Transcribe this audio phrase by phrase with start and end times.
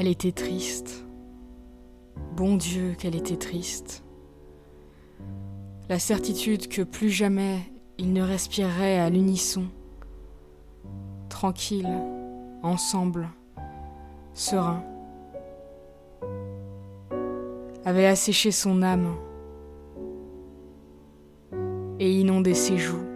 [0.00, 1.04] Elle était triste.
[2.36, 4.04] Bon Dieu, qu'elle était triste.
[5.88, 7.58] La certitude que plus jamais
[7.98, 9.64] ils ne respireraient à l'unisson,
[11.28, 11.98] tranquilles,
[12.62, 13.28] ensemble,
[14.34, 14.84] sereins,
[17.84, 19.16] avait asséché son âme
[21.98, 23.07] et inondé ses joues.